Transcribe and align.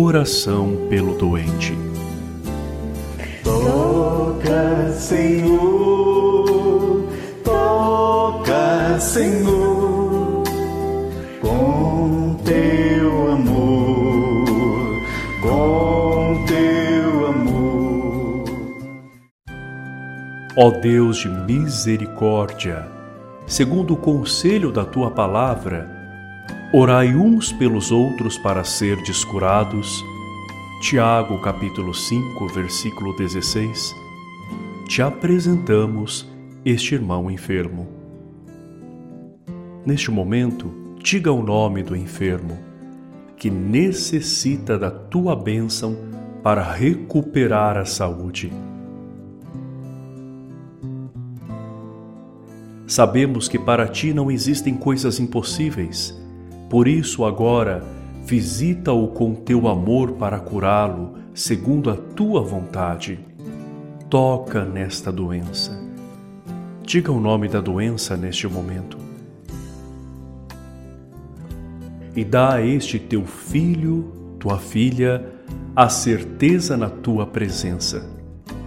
Oração 0.00 0.86
pelo 0.88 1.18
doente. 1.18 1.76
Toca, 3.42 4.92
Senhor, 4.92 7.02
toca, 7.42 9.00
Senhor, 9.00 10.44
com 11.40 12.36
teu 12.44 13.32
amor, 13.32 15.02
com 15.42 16.44
teu 16.46 17.26
amor. 17.26 18.44
Ó 20.56 20.70
Deus 20.80 21.16
de 21.16 21.28
misericórdia, 21.28 22.86
segundo 23.48 23.94
o 23.94 23.96
conselho 23.96 24.70
da 24.70 24.84
tua 24.84 25.10
palavra, 25.10 25.97
Orai 26.70 27.14
uns 27.14 27.50
pelos 27.50 27.90
outros 27.90 28.36
para 28.36 28.62
serdes 28.62 29.24
curados. 29.24 30.04
Tiago 30.82 31.40
capítulo 31.40 31.94
5, 31.94 32.46
versículo 32.48 33.16
16. 33.16 33.96
Te 34.86 35.00
apresentamos 35.00 36.28
este 36.66 36.94
irmão 36.94 37.30
enfermo. 37.30 37.88
Neste 39.86 40.10
momento, 40.10 40.70
diga 41.02 41.32
o 41.32 41.42
nome 41.42 41.82
do 41.82 41.96
enfermo 41.96 42.58
que 43.38 43.48
necessita 43.50 44.78
da 44.78 44.90
tua 44.90 45.34
bênção 45.34 45.96
para 46.42 46.62
recuperar 46.62 47.78
a 47.78 47.86
saúde. 47.86 48.52
Sabemos 52.86 53.48
que 53.48 53.58
para 53.58 53.88
ti 53.88 54.12
não 54.12 54.30
existem 54.30 54.74
coisas 54.74 55.18
impossíveis 55.18 56.27
por 56.68 56.86
isso, 56.86 57.24
agora, 57.24 57.82
visita-o 58.24 59.08
com 59.08 59.34
teu 59.34 59.68
amor 59.68 60.12
para 60.12 60.38
curá-lo, 60.38 61.14
segundo 61.32 61.90
a 61.90 61.96
tua 61.96 62.42
vontade. 62.42 63.18
Toca 64.10 64.66
nesta 64.66 65.10
doença. 65.10 65.78
Diga 66.82 67.10
o 67.10 67.20
nome 67.20 67.48
da 67.48 67.60
doença 67.60 68.16
neste 68.18 68.46
momento. 68.46 68.98
E 72.14 72.22
dá 72.22 72.56
a 72.56 72.66
este 72.66 72.98
teu 72.98 73.24
filho, 73.24 74.12
tua 74.38 74.58
filha, 74.58 75.24
a 75.74 75.88
certeza 75.88 76.76
na 76.76 76.90
tua 76.90 77.26
presença. 77.26 78.10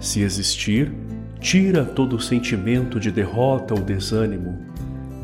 Se 0.00 0.20
existir, 0.20 0.92
tira 1.38 1.84
todo 1.84 2.20
sentimento 2.20 2.98
de 2.98 3.12
derrota 3.12 3.74
ou 3.74 3.80
desânimo 3.80 4.73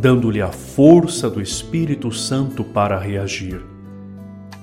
dando-lhe 0.01 0.41
a 0.41 0.49
força 0.51 1.29
do 1.29 1.43
Espírito 1.43 2.11
Santo 2.11 2.65
para 2.65 2.99
reagir. 2.99 3.61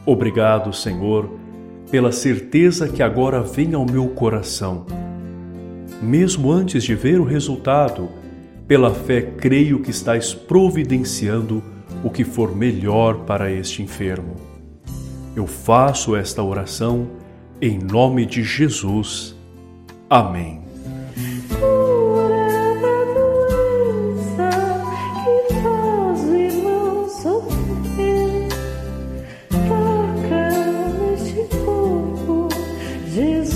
Obrigado, 0.03 0.73
Senhor, 0.73 1.29
pela 1.91 2.11
certeza 2.11 2.89
que 2.89 3.03
agora 3.03 3.41
vem 3.41 3.75
ao 3.75 3.85
meu 3.85 4.07
coração. 4.09 4.87
Mesmo 6.01 6.51
antes 6.51 6.83
de 6.83 6.95
ver 6.95 7.19
o 7.19 7.23
resultado, 7.23 8.09
pela 8.67 8.91
fé 8.93 9.21
creio 9.21 9.79
que 9.79 9.91
estás 9.91 10.33
providenciando 10.33 11.63
o 12.03 12.09
que 12.09 12.23
for 12.23 12.55
melhor 12.55 13.19
para 13.25 13.51
este 13.51 13.83
enfermo. 13.83 14.35
Eu 15.35 15.45
faço 15.45 16.15
esta 16.15 16.41
oração 16.41 17.07
em 17.61 17.77
nome 17.77 18.25
de 18.25 18.43
Jesus. 18.43 19.35
Amém. 20.09 20.66